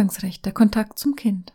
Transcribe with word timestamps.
Umgangsrecht, 0.00 0.46
der 0.46 0.52
Kontakt 0.52 0.98
zum 0.98 1.14
Kind. 1.14 1.52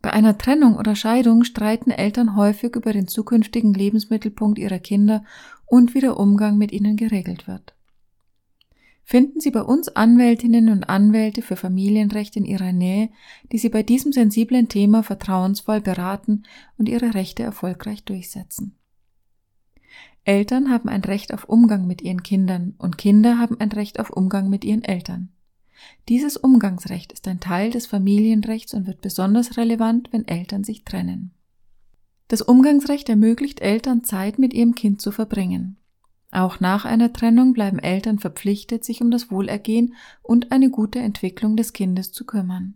Bei 0.00 0.14
einer 0.14 0.38
Trennung 0.38 0.76
oder 0.78 0.96
Scheidung 0.96 1.44
streiten 1.44 1.90
Eltern 1.90 2.36
häufig 2.36 2.74
über 2.74 2.94
den 2.94 3.06
zukünftigen 3.06 3.74
Lebensmittelpunkt 3.74 4.58
ihrer 4.58 4.78
Kinder 4.78 5.24
und 5.66 5.94
wie 5.94 6.00
der 6.00 6.16
Umgang 6.18 6.56
mit 6.56 6.72
ihnen 6.72 6.96
geregelt 6.96 7.46
wird. 7.46 7.74
Finden 9.02 9.40
Sie 9.40 9.50
bei 9.50 9.60
uns 9.60 9.90
Anwältinnen 9.90 10.70
und 10.70 10.84
Anwälte 10.84 11.42
für 11.42 11.56
Familienrecht 11.56 12.34
in 12.36 12.46
Ihrer 12.46 12.72
Nähe, 12.72 13.10
die 13.52 13.58
Sie 13.58 13.68
bei 13.68 13.82
diesem 13.82 14.12
sensiblen 14.12 14.70
Thema 14.70 15.02
vertrauensvoll 15.02 15.82
beraten 15.82 16.44
und 16.78 16.88
Ihre 16.88 17.12
Rechte 17.12 17.42
erfolgreich 17.42 18.04
durchsetzen. 18.04 18.74
Eltern 20.24 20.70
haben 20.70 20.88
ein 20.88 21.02
Recht 21.02 21.34
auf 21.34 21.44
Umgang 21.44 21.86
mit 21.86 22.00
ihren 22.00 22.22
Kindern 22.22 22.72
und 22.78 22.96
Kinder 22.96 23.38
haben 23.38 23.60
ein 23.60 23.70
Recht 23.70 24.00
auf 24.00 24.08
Umgang 24.08 24.48
mit 24.48 24.64
ihren 24.64 24.82
Eltern. 24.82 25.33
Dieses 26.08 26.36
Umgangsrecht 26.36 27.12
ist 27.12 27.26
ein 27.28 27.40
Teil 27.40 27.70
des 27.70 27.86
Familienrechts 27.86 28.74
und 28.74 28.86
wird 28.86 29.00
besonders 29.00 29.56
relevant, 29.56 30.08
wenn 30.12 30.28
Eltern 30.28 30.64
sich 30.64 30.84
trennen. 30.84 31.32
Das 32.28 32.42
Umgangsrecht 32.42 33.08
ermöglicht 33.08 33.60
Eltern 33.60 34.04
Zeit 34.04 34.38
mit 34.38 34.54
ihrem 34.54 34.74
Kind 34.74 35.00
zu 35.00 35.12
verbringen. 35.12 35.76
Auch 36.30 36.58
nach 36.58 36.84
einer 36.84 37.12
Trennung 37.12 37.52
bleiben 37.52 37.78
Eltern 37.78 38.18
verpflichtet, 38.18 38.84
sich 38.84 39.00
um 39.02 39.10
das 39.10 39.30
Wohlergehen 39.30 39.94
und 40.22 40.50
eine 40.50 40.70
gute 40.70 40.98
Entwicklung 40.98 41.56
des 41.56 41.72
Kindes 41.72 42.12
zu 42.12 42.24
kümmern. 42.24 42.74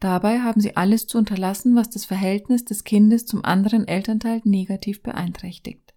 Dabei 0.00 0.40
haben 0.40 0.60
sie 0.60 0.76
alles 0.76 1.06
zu 1.06 1.18
unterlassen, 1.18 1.76
was 1.76 1.90
das 1.90 2.04
Verhältnis 2.04 2.64
des 2.64 2.84
Kindes 2.84 3.26
zum 3.26 3.44
anderen 3.44 3.86
Elternteil 3.86 4.40
negativ 4.44 5.02
beeinträchtigt. 5.02 5.94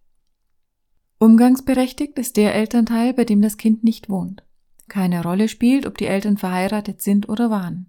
Umgangsberechtigt 1.19 2.19
ist 2.19 2.37
der 2.37 2.53
Elternteil, 2.53 3.13
bei 3.13 3.23
dem 3.23 3.41
das 3.41 3.57
Kind 3.57 3.83
nicht 3.83 4.09
wohnt 4.09 4.43
keine 4.87 5.23
Rolle 5.23 5.47
spielt, 5.47 5.85
ob 5.85 5.97
die 5.97 6.05
Eltern 6.05 6.37
verheiratet 6.37 7.01
sind 7.01 7.29
oder 7.29 7.49
waren. 7.49 7.87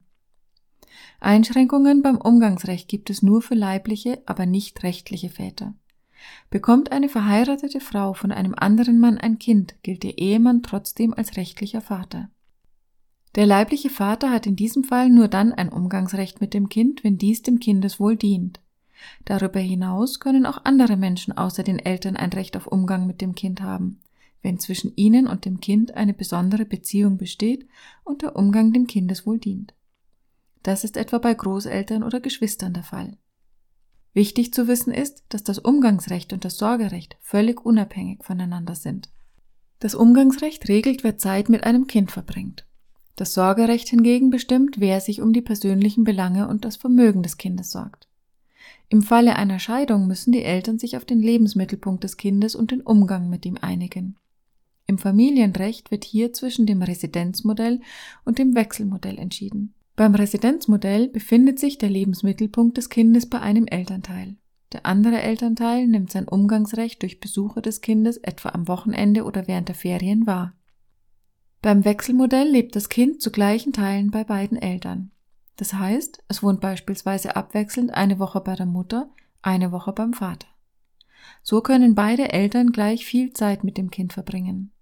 Einschränkungen 1.21 2.03
beim 2.03 2.17
Umgangsrecht 2.17 2.89
gibt 2.89 3.11
es 3.11 3.23
nur 3.23 3.43
für 3.43 3.55
leibliche, 3.55 4.23
aber 4.27 4.47
nicht 4.47 4.83
rechtliche 4.83 5.31
Väter. 5.31 5.75
Bekommt 6.51 6.93
eine 6.93 7.09
verheiratete 7.09 7.81
Frau 7.81 8.15
von 8.15 8.33
einem 8.33 8.55
anderen 8.55 8.99
Mann 8.99 9.19
ein 9.19 9.39
Kind, 9.39 9.75
gilt 9.83 10.03
der 10.03 10.19
Ehemann 10.19 10.63
trotzdem 10.63 11.15
als 11.15 11.37
rechtlicher 11.37 11.81
Vater. 11.81 12.31
Der 13.35 13.47
leibliche 13.47 13.91
Vater 13.91 14.31
hat 14.31 14.47
in 14.47 14.55
diesem 14.55 14.85
Fall 14.85 15.09
nur 15.09 15.29
dann 15.29 15.53
ein 15.53 15.69
Umgangsrecht 15.69 16.41
mit 16.41 16.55
dem 16.55 16.69
Kind, 16.69 17.03
wenn 17.03 17.19
dies 17.19 17.43
dem 17.43 17.59
Kindeswohl 17.59 18.17
dient. 18.17 18.61
Darüber 19.25 19.61
hinaus 19.61 20.21
können 20.21 20.47
auch 20.47 20.65
andere 20.65 20.97
Menschen 20.97 21.37
außer 21.37 21.63
den 21.63 21.79
Eltern 21.79 22.17
ein 22.17 22.33
Recht 22.33 22.57
auf 22.57 22.67
Umgang 22.67 23.07
mit 23.07 23.21
dem 23.21 23.35
Kind 23.35 23.61
haben, 23.61 24.01
wenn 24.45 24.61
zwischen 24.61 24.93
ihnen 24.95 25.27
und 25.27 25.47
dem 25.47 25.59
Kind 25.59 25.95
eine 25.95 26.15
besondere 26.15 26.67
Beziehung 26.67 27.17
besteht 27.17 27.67
und 28.05 28.23
der 28.23 28.37
Umgang 28.37 28.73
dem 28.73 28.87
Kindeswohl 28.87 29.39
dient. 29.39 29.75
Das 30.63 30.85
ist 30.85 30.97
etwa 30.97 31.19
bei 31.19 31.35
Großeltern 31.35 32.03
oder 32.03 32.21
Geschwistern 32.21 32.75
der 32.75 32.85
Fall. 32.85 33.17
Wichtig 34.13 34.55
zu 34.55 34.69
wissen 34.69 34.93
ist, 34.93 35.25
dass 35.31 35.43
das 35.43 35.59
Umgangsrecht 35.59 36.33
und 36.33 36.45
das 36.45 36.59
Sorgerecht 36.59 37.17
völlig 37.21 37.65
unabhängig 37.65 38.23
voneinander 38.23 38.75
sind. 38.75 39.09
Das 39.81 39.95
Umgangsrecht 39.95 40.69
regelt, 40.69 41.03
wer 41.03 41.19
Zeit 41.19 41.49
mit 41.49 41.65
einem 41.65 41.87
Kind 41.87 42.13
verbringt. 42.13 42.67
Das 43.17 43.35
Sorgerecht 43.35 43.89
hingegen 43.89 44.31
bestimmt, 44.31 44.79
wer 44.79 45.01
sich 45.01 45.21
um 45.21 45.33
die 45.33 45.43
persönlichen 45.43 46.05
Belange 46.05 46.49
und 46.49 46.65
das 46.65 46.77
Vermögen 46.77 47.23
des 47.23 47.39
Kindes 47.39 47.71
sorgt. 47.71 48.09
Im 48.89 49.03
Falle 49.03 49.37
einer 49.37 49.59
Scheidung 49.59 50.07
müssen 50.07 50.33
die 50.33 50.43
Eltern 50.43 50.79
sich 50.79 50.97
auf 50.97 51.05
den 51.05 51.21
Lebensmittelpunkt 51.21 52.05
des 52.05 52.17
Kindes 52.17 52.55
und 52.55 52.71
den 52.71 52.83
Umgang 52.83 53.29
mit 53.31 53.47
ihm 53.47 53.59
einigen. 53.61 54.17
Im 54.87 54.99
Familienrecht 54.99 55.91
wird 55.91 56.05
hier 56.05 56.33
zwischen 56.33 56.67
dem 56.67 56.83
Residenzmodell 56.83 57.81
und 58.25 58.39
dem 58.39 58.55
Wechselmodell 58.55 59.19
entschieden. 59.19 59.75
Beim 59.97 60.15
Residenzmodell 60.15 61.09
befindet 61.09 61.59
sich 61.59 61.79
der 61.79 61.89
Lebensmittelpunkt 61.89 62.77
des 62.77 62.91
Kindes 62.91 63.29
bei 63.29 63.41
einem 63.41 63.67
Elternteil. 63.67 64.37
Der 64.73 64.87
andere 64.87 65.23
Elternteil 65.23 65.87
nimmt 65.87 66.11
sein 66.11 66.27
Umgangsrecht 66.27 67.01
durch 67.03 67.21
Besuche 67.21 67.63
des 67.63 67.81
Kindes 67.81 68.17
etwa 68.19 68.51
am 68.51 68.67
Wochenende 68.67 69.25
oder 69.25 69.47
während 69.47 69.69
der 69.69 69.77
Ferien 69.77 70.27
wahr. 70.27 70.53
Beim 71.63 71.85
Wechselmodell 71.85 72.49
lebt 72.49 72.77
das 72.77 72.89
Kind 72.89 73.23
zu 73.23 73.31
gleichen 73.31 73.73
Teilen 73.73 74.11
bei 74.11 74.25
beiden 74.25 74.59
Eltern. 74.59 75.13
Das 75.57 75.73
heißt, 75.73 76.25
es 76.29 76.43
wohnt 76.43 76.61
beispielsweise 76.61 77.37
abwechselnd 77.37 77.95
eine 77.95 78.19
Woche 78.19 78.41
bei 78.41 78.57
der 78.57 78.67
Mutter, 78.67 79.09
eine 79.41 79.73
Woche 79.73 79.93
beim 79.93 80.13
Vater. 80.13 80.49
So 81.43 81.61
können 81.61 81.95
beide 81.95 82.33
Eltern 82.33 82.73
gleich 82.73 83.07
viel 83.07 83.33
Zeit 83.33 83.65
mit 83.65 83.79
dem 83.79 83.91
Kind 83.91 84.13
verbringen. 84.13 84.73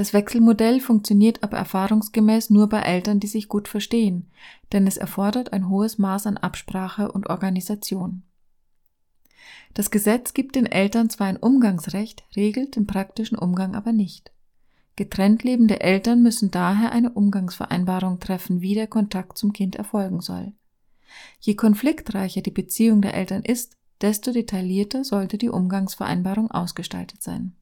Das 0.00 0.14
Wechselmodell 0.14 0.80
funktioniert 0.80 1.42
aber 1.42 1.58
erfahrungsgemäß 1.58 2.48
nur 2.48 2.70
bei 2.70 2.80
Eltern, 2.80 3.20
die 3.20 3.26
sich 3.26 3.48
gut 3.48 3.68
verstehen, 3.68 4.30
denn 4.72 4.86
es 4.86 4.96
erfordert 4.96 5.52
ein 5.52 5.68
hohes 5.68 5.98
Maß 5.98 6.26
an 6.26 6.38
Absprache 6.38 7.12
und 7.12 7.28
Organisation. 7.28 8.22
Das 9.74 9.90
Gesetz 9.90 10.32
gibt 10.32 10.56
den 10.56 10.64
Eltern 10.64 11.10
zwar 11.10 11.26
ein 11.26 11.36
Umgangsrecht, 11.36 12.24
regelt 12.34 12.76
den 12.76 12.86
praktischen 12.86 13.36
Umgang 13.36 13.74
aber 13.74 13.92
nicht. 13.92 14.32
Getrennt 14.96 15.42
lebende 15.42 15.82
Eltern 15.82 16.22
müssen 16.22 16.50
daher 16.50 16.92
eine 16.92 17.10
Umgangsvereinbarung 17.10 18.20
treffen, 18.20 18.62
wie 18.62 18.72
der 18.72 18.86
Kontakt 18.86 19.36
zum 19.36 19.52
Kind 19.52 19.76
erfolgen 19.76 20.22
soll. 20.22 20.54
Je 21.40 21.56
konfliktreicher 21.56 22.40
die 22.40 22.50
Beziehung 22.50 23.02
der 23.02 23.12
Eltern 23.12 23.42
ist, 23.42 23.76
desto 24.00 24.32
detaillierter 24.32 25.04
sollte 25.04 25.36
die 25.36 25.50
Umgangsvereinbarung 25.50 26.50
ausgestaltet 26.50 27.22
sein. 27.22 27.54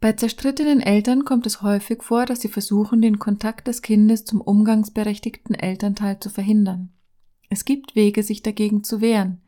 Bei 0.00 0.14
zerstrittenen 0.14 0.80
Eltern 0.80 1.26
kommt 1.26 1.44
es 1.44 1.60
häufig 1.60 2.02
vor, 2.02 2.24
dass 2.24 2.40
sie 2.40 2.48
versuchen, 2.48 3.02
den 3.02 3.18
Kontakt 3.18 3.68
des 3.68 3.82
Kindes 3.82 4.24
zum 4.24 4.40
umgangsberechtigten 4.40 5.54
Elternteil 5.54 6.18
zu 6.18 6.30
verhindern. 6.30 6.88
Es 7.50 7.66
gibt 7.66 7.94
Wege, 7.94 8.22
sich 8.22 8.42
dagegen 8.42 8.82
zu 8.82 9.02
wehren. 9.02 9.42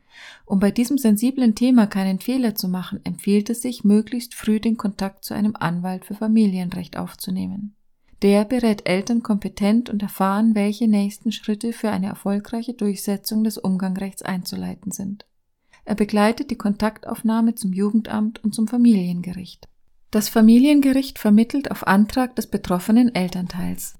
Um 0.45 0.59
bei 0.59 0.69
diesem 0.69 0.99
sensiblen 0.99 1.55
Thema 1.55 1.87
keinen 1.87 2.19
Fehler 2.19 2.53
zu 2.53 2.67
machen, 2.67 2.99
empfiehlt 3.03 3.49
es 3.49 3.63
sich, 3.63 3.83
möglichst 3.83 4.35
früh 4.35 4.59
den 4.59 4.77
Kontakt 4.77 5.25
zu 5.25 5.33
einem 5.33 5.55
Anwalt 5.55 6.05
für 6.05 6.13
Familienrecht 6.13 6.97
aufzunehmen. 6.97 7.75
Der 8.21 8.45
berät 8.45 8.87
Eltern 8.87 9.23
kompetent 9.23 9.89
und 9.89 10.03
erfahren, 10.03 10.53
welche 10.53 10.87
nächsten 10.87 11.31
Schritte 11.31 11.73
für 11.73 11.89
eine 11.89 12.07
erfolgreiche 12.07 12.75
Durchsetzung 12.75 13.43
des 13.43 13.57
Umgangsrechts 13.57 14.21
einzuleiten 14.21 14.91
sind. 14.91 15.25
Er 15.83 15.95
begleitet 15.95 16.51
die 16.51 16.57
Kontaktaufnahme 16.57 17.55
zum 17.55 17.73
Jugendamt 17.73 18.43
und 18.43 18.53
zum 18.53 18.67
Familiengericht. 18.67 19.67
Das 20.13 20.29
Familiengericht 20.29 21.17
vermittelt 21.17 21.71
auf 21.71 21.87
Antrag 21.87 22.35
des 22.35 22.45
betroffenen 22.45 23.15
Elternteils. 23.15 23.95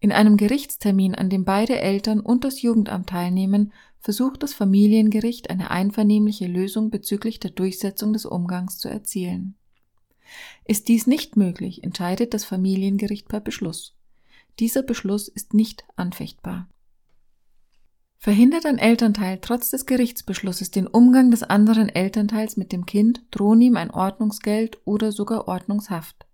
In 0.00 0.12
einem 0.12 0.38
Gerichtstermin, 0.38 1.14
an 1.14 1.28
dem 1.28 1.44
beide 1.44 1.78
Eltern 1.78 2.20
und 2.20 2.44
das 2.44 2.62
Jugendamt 2.62 3.10
teilnehmen, 3.10 3.74
versucht 4.00 4.42
das 4.42 4.54
Familiengericht 4.54 5.50
eine 5.50 5.70
einvernehmliche 5.70 6.46
Lösung 6.46 6.88
bezüglich 6.88 7.38
der 7.38 7.50
Durchsetzung 7.50 8.14
des 8.14 8.24
Umgangs 8.24 8.78
zu 8.78 8.88
erzielen. 8.88 9.56
Ist 10.64 10.88
dies 10.88 11.06
nicht 11.06 11.36
möglich, 11.36 11.84
entscheidet 11.84 12.32
das 12.32 12.46
Familiengericht 12.46 13.28
per 13.28 13.40
Beschluss. 13.40 13.94
Dieser 14.60 14.82
Beschluss 14.82 15.28
ist 15.28 15.52
nicht 15.52 15.84
anfechtbar. 15.96 16.66
Verhindert 18.20 18.66
ein 18.66 18.78
Elternteil 18.78 19.38
trotz 19.40 19.70
des 19.70 19.86
Gerichtsbeschlusses 19.86 20.72
den 20.72 20.88
Umgang 20.88 21.30
des 21.30 21.44
anderen 21.44 21.88
Elternteils 21.88 22.56
mit 22.56 22.72
dem 22.72 22.84
Kind, 22.84 23.22
drohen 23.30 23.60
ihm 23.60 23.76
ein 23.76 23.92
Ordnungsgeld 23.92 24.78
oder 24.84 25.12
sogar 25.12 25.46
Ordnungshaft. 25.46 26.26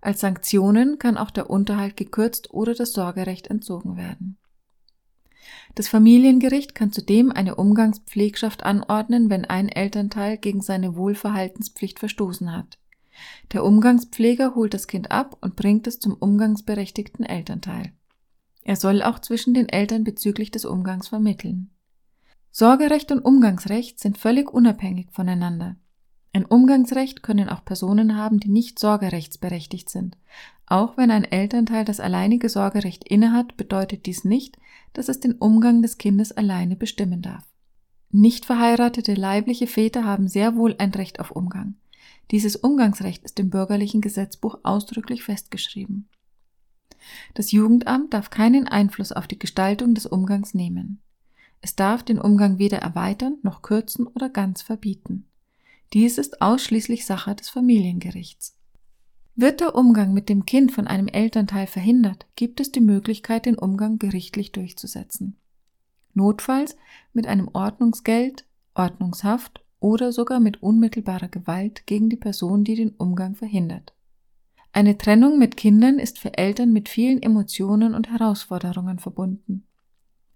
Als 0.00 0.20
Sanktionen 0.20 1.00
kann 1.00 1.16
auch 1.16 1.32
der 1.32 1.50
Unterhalt 1.50 1.96
gekürzt 1.96 2.54
oder 2.54 2.74
das 2.74 2.92
Sorgerecht 2.92 3.48
entzogen 3.48 3.96
werden. 3.96 4.38
Das 5.74 5.88
Familiengericht 5.88 6.74
kann 6.76 6.92
zudem 6.92 7.32
eine 7.32 7.56
Umgangspflegschaft 7.56 8.62
anordnen, 8.62 9.28
wenn 9.28 9.44
ein 9.44 9.68
Elternteil 9.68 10.38
gegen 10.38 10.62
seine 10.62 10.96
Wohlverhaltenspflicht 10.96 11.98
verstoßen 11.98 12.52
hat. 12.52 12.78
Der 13.52 13.64
Umgangspfleger 13.64 14.54
holt 14.54 14.74
das 14.74 14.86
Kind 14.86 15.10
ab 15.10 15.36
und 15.40 15.56
bringt 15.56 15.86
es 15.86 15.98
zum 15.98 16.14
umgangsberechtigten 16.14 17.24
Elternteil. 17.24 17.92
Er 18.68 18.74
soll 18.74 19.00
auch 19.00 19.20
zwischen 19.20 19.54
den 19.54 19.68
Eltern 19.68 20.02
bezüglich 20.02 20.50
des 20.50 20.64
Umgangs 20.64 21.06
vermitteln. 21.06 21.70
Sorgerecht 22.50 23.12
und 23.12 23.20
Umgangsrecht 23.20 24.00
sind 24.00 24.18
völlig 24.18 24.52
unabhängig 24.52 25.12
voneinander. 25.12 25.76
Ein 26.32 26.44
Umgangsrecht 26.44 27.22
können 27.22 27.48
auch 27.48 27.64
Personen 27.64 28.16
haben, 28.16 28.40
die 28.40 28.48
nicht 28.48 28.80
sorgerechtsberechtigt 28.80 29.88
sind. 29.88 30.18
Auch 30.66 30.96
wenn 30.96 31.12
ein 31.12 31.22
Elternteil 31.22 31.84
das 31.84 32.00
alleinige 32.00 32.48
Sorgerecht 32.48 33.06
innehat, 33.06 33.56
bedeutet 33.56 34.04
dies 34.04 34.24
nicht, 34.24 34.58
dass 34.94 35.08
es 35.08 35.20
den 35.20 35.34
Umgang 35.34 35.80
des 35.80 35.96
Kindes 35.96 36.32
alleine 36.32 36.74
bestimmen 36.74 37.22
darf. 37.22 37.44
Nicht 38.10 38.46
verheiratete 38.46 39.14
leibliche 39.14 39.68
Väter 39.68 40.02
haben 40.02 40.26
sehr 40.26 40.56
wohl 40.56 40.74
ein 40.78 40.90
Recht 40.90 41.20
auf 41.20 41.30
Umgang. 41.30 41.76
Dieses 42.32 42.56
Umgangsrecht 42.56 43.22
ist 43.22 43.38
im 43.38 43.48
bürgerlichen 43.48 44.00
Gesetzbuch 44.00 44.58
ausdrücklich 44.64 45.22
festgeschrieben. 45.22 46.08
Das 47.34 47.52
Jugendamt 47.52 48.14
darf 48.14 48.30
keinen 48.30 48.66
Einfluss 48.68 49.12
auf 49.12 49.26
die 49.26 49.38
Gestaltung 49.38 49.94
des 49.94 50.06
Umgangs 50.06 50.54
nehmen. 50.54 51.00
Es 51.60 51.74
darf 51.74 52.02
den 52.02 52.20
Umgang 52.20 52.58
weder 52.58 52.78
erweitern 52.78 53.38
noch 53.42 53.62
kürzen 53.62 54.06
oder 54.06 54.28
ganz 54.28 54.62
verbieten. 54.62 55.26
Dies 55.92 56.18
ist 56.18 56.42
ausschließlich 56.42 57.06
Sache 57.06 57.34
des 57.34 57.48
Familiengerichts. 57.48 58.56
Wird 59.34 59.60
der 59.60 59.74
Umgang 59.74 60.14
mit 60.14 60.28
dem 60.28 60.46
Kind 60.46 60.72
von 60.72 60.86
einem 60.86 61.08
Elternteil 61.08 61.66
verhindert, 61.66 62.26
gibt 62.36 62.60
es 62.60 62.72
die 62.72 62.80
Möglichkeit, 62.80 63.46
den 63.46 63.58
Umgang 63.58 63.98
gerichtlich 63.98 64.52
durchzusetzen. 64.52 65.36
Notfalls 66.14 66.76
mit 67.12 67.26
einem 67.26 67.48
Ordnungsgeld, 67.52 68.46
Ordnungshaft 68.74 69.62
oder 69.78 70.12
sogar 70.12 70.40
mit 70.40 70.62
unmittelbarer 70.62 71.28
Gewalt 71.28 71.86
gegen 71.86 72.08
die 72.08 72.16
Person, 72.16 72.64
die 72.64 72.76
den 72.76 72.90
Umgang 72.90 73.34
verhindert. 73.34 73.92
Eine 74.76 74.98
Trennung 74.98 75.38
mit 75.38 75.56
Kindern 75.56 75.98
ist 75.98 76.18
für 76.18 76.36
Eltern 76.36 76.70
mit 76.70 76.90
vielen 76.90 77.22
Emotionen 77.22 77.94
und 77.94 78.10
Herausforderungen 78.10 78.98
verbunden. 78.98 79.64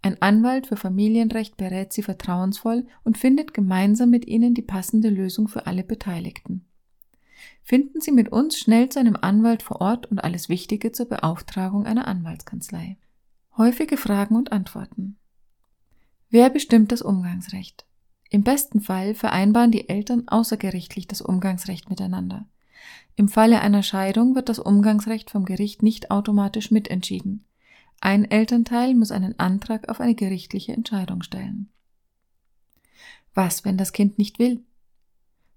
Ein 0.01 0.17
Anwalt 0.23 0.69
für 0.69 0.79
Familienrecht 0.79 1.59
berät 1.59 1.93
sie 1.93 2.03
vertrauensvoll 2.03 2.87
und 3.05 3.19
findet 3.19 3.53
gemeinsam 3.53 4.09
mit 4.09 4.27
ihnen 4.27 4.55
die 4.55 4.63
passende 4.63 5.11
Lösung 5.11 5.47
für 5.47 5.67
alle 5.67 5.85
Beteiligten. 5.85 6.65
Finden 7.63 8.01
Sie 8.01 8.13
mit 8.13 8.33
uns 8.33 8.59
schnell 8.59 8.89
zu 8.89 8.99
einem 8.99 9.19
Anwalt 9.21 9.63
vor 9.63 9.83
Ort 9.83 10.07
und 10.07 10.25
alles 10.25 10.49
Wichtige 10.49 10.91
zur 10.91 11.05
Beauftragung 11.05 11.85
einer 11.85 12.09
Anwaltskanzlei. 12.09 12.97
Häufige 13.59 13.99
Fragen 13.99 14.37
und 14.37 14.53
Antworten. 14.53 15.19
Wer 16.31 16.49
bestimmt 16.49 16.93
das 16.93 17.03
Umgangsrecht? 17.03 17.85
Im 18.31 18.43
besten 18.43 18.81
Fall 18.81 19.15
vereinbaren 19.15 19.71
die 19.71 19.91
Eltern 19.91 20.29
außergerichtlich 20.29 21.07
das 21.09 21.21
Umgangsrecht 21.21 21.91
miteinander. 21.91 22.49
Im 23.17 23.29
Falle 23.29 23.61
einer 23.61 23.83
Scheidung 23.83 24.35
wird 24.35 24.49
das 24.49 24.59
Umgangsrecht 24.59 25.31
vom 25.31 25.45
Gericht 25.45 25.83
nicht 25.83 26.11
automatisch 26.11 26.71
mitentschieden. 26.71 27.45
Ein 28.01 28.25
Elternteil 28.31 28.95
muss 28.95 29.13
einen 29.13 29.39
Antrag 29.39 29.89
auf 29.89 30.01
eine 30.01 30.15
gerichtliche 30.15 30.73
Entscheidung 30.73 31.23
stellen. 31.23 31.69
Was, 33.35 33.65
wenn 33.65 33.77
das 33.77 33.93
Kind 33.93 34.19
nicht 34.19 34.39
will? 34.39 34.65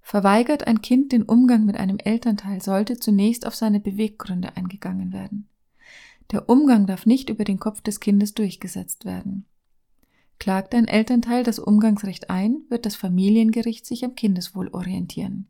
Verweigert 0.02 0.68
ein 0.68 0.82
Kind 0.82 1.14
den 1.14 1.24
Umgang 1.24 1.66
mit 1.66 1.78
einem 1.78 1.98
Elternteil, 1.98 2.62
sollte 2.62 3.00
zunächst 3.00 3.48
auf 3.48 3.56
seine 3.56 3.80
Beweggründe 3.80 4.58
eingegangen 4.58 5.14
werden. 5.14 5.48
Der 6.32 6.50
Umgang 6.50 6.86
darf 6.86 7.06
nicht 7.06 7.30
über 7.30 7.46
den 7.46 7.60
Kopf 7.60 7.82
des 7.82 8.02
Kindes 8.02 8.34
durchgesetzt 8.34 9.06
werden. 9.06 9.46
Klagt 10.40 10.76
ein 10.76 10.90
Elternteil 10.90 11.44
das 11.44 11.60
Umgangsrecht 11.60 12.30
ein, 12.30 12.64
wird 12.68 12.86
das 12.86 12.96
Familiengericht 12.96 13.86
sich 13.86 14.04
am 14.04 14.16
Kindeswohl 14.16 14.68
orientieren. 14.68 15.48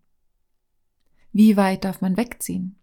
Wie 1.33 1.57
weit 1.57 1.83
darf 1.83 1.99
man 1.99 2.15
wegziehen? 2.15 2.75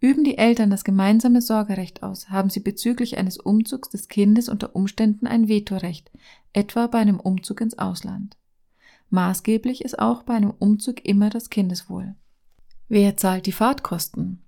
Üben 0.00 0.24
die 0.24 0.38
Eltern 0.38 0.70
das 0.70 0.84
gemeinsame 0.84 1.42
Sorgerecht 1.42 2.02
aus, 2.02 2.30
haben 2.30 2.48
sie 2.48 2.60
bezüglich 2.60 3.18
eines 3.18 3.36
Umzugs 3.36 3.90
des 3.90 4.08
Kindes 4.08 4.48
unter 4.48 4.74
Umständen 4.74 5.26
ein 5.26 5.48
Vetorecht, 5.48 6.10
etwa 6.54 6.86
bei 6.86 6.98
einem 6.98 7.20
Umzug 7.20 7.60
ins 7.60 7.78
Ausland. 7.78 8.36
Maßgeblich 9.10 9.84
ist 9.84 9.98
auch 9.98 10.22
bei 10.22 10.34
einem 10.34 10.52
Umzug 10.58 11.04
immer 11.04 11.28
das 11.28 11.50
Kindeswohl. 11.50 12.14
Wer 12.88 13.16
zahlt 13.16 13.46
die 13.46 13.52
Fahrtkosten? 13.52 14.42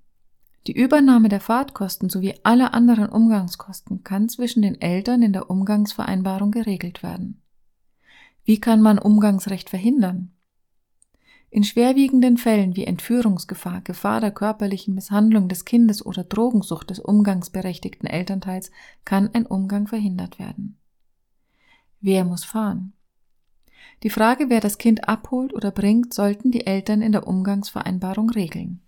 Die 0.69 0.73
Übernahme 0.73 1.29
der 1.29 1.41
Fahrtkosten 1.41 2.09
sowie 2.09 2.35
aller 2.45 2.73
anderen 2.73 3.09
Umgangskosten 3.09 4.05
kann 4.05 4.29
zwischen 4.29 4.63
den 4.63 4.81
Eltern 4.81 5.23
in 5.23 5.33
der 5.33 5.51
Umgangsvereinbarung 5.51 6.53
geregelt 6.53 7.03
werden. 7.03 7.43
Wie 8.45 8.61
kann 8.61 8.81
man 8.81 8.99
Umgangsrecht 8.99 9.71
verhindern? 9.71 10.31
In 11.55 11.65
schwerwiegenden 11.65 12.39
Fällen 12.39 12.77
wie 12.77 12.87
Entführungsgefahr, 12.87 13.83
Gefahr 13.83 14.23
der 14.23 14.31
körperlichen 14.31 14.95
Misshandlung 14.95 15.51
des 15.51 15.67
Kindes 15.67 16.05
oder 16.05 16.25
Drogensucht 16.25 16.89
des 16.89 16.99
umgangsberechtigten 16.99 18.09
Elternteils 18.09 18.71
kann 19.05 19.29
ein 19.35 19.45
Umgang 19.45 19.87
verhindert 19.87 20.39
werden. 20.39 20.79
Wer 22.01 22.25
muss 22.25 22.43
fahren? 22.43 22.95
Die 24.03 24.09
Frage, 24.09 24.49
wer 24.49 24.61
das 24.61 24.79
Kind 24.79 25.07
abholt 25.07 25.53
oder 25.53 25.71
bringt, 25.71 26.15
sollten 26.15 26.53
die 26.53 26.67
Eltern 26.67 27.03
in 27.03 27.13
der 27.13 27.27
Umgangsvereinbarung 27.27 28.31
regeln. 28.31 28.81